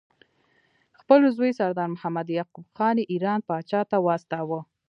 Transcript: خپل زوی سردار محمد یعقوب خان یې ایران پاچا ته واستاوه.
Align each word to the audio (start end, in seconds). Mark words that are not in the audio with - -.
خپل 0.99 1.21
زوی 1.37 1.51
سردار 1.59 1.87
محمد 1.95 2.27
یعقوب 2.37 2.65
خان 2.75 2.95
یې 2.99 3.09
ایران 3.13 3.39
پاچا 3.47 3.81
ته 3.91 3.97
واستاوه. 4.05 4.59